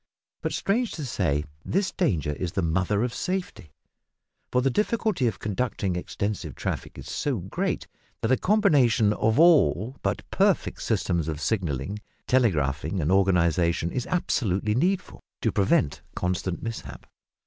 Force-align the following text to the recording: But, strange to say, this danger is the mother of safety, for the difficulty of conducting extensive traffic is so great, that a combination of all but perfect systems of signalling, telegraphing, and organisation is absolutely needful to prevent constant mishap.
But, 0.41 0.51
strange 0.51 0.93
to 0.93 1.05
say, 1.05 1.45
this 1.63 1.91
danger 1.91 2.33
is 2.33 2.53
the 2.53 2.63
mother 2.63 3.03
of 3.03 3.13
safety, 3.13 3.71
for 4.51 4.63
the 4.63 4.71
difficulty 4.71 5.27
of 5.27 5.37
conducting 5.37 5.95
extensive 5.95 6.55
traffic 6.55 6.97
is 6.97 7.07
so 7.07 7.37
great, 7.37 7.85
that 8.21 8.31
a 8.31 8.37
combination 8.37 9.13
of 9.13 9.39
all 9.39 9.97
but 10.01 10.27
perfect 10.31 10.81
systems 10.81 11.27
of 11.27 11.39
signalling, 11.39 11.99
telegraphing, 12.25 12.99
and 12.99 13.11
organisation 13.11 13.91
is 13.91 14.07
absolutely 14.07 14.73
needful 14.73 15.19
to 15.41 15.51
prevent 15.51 16.01
constant 16.15 16.63
mishap. 16.63 17.05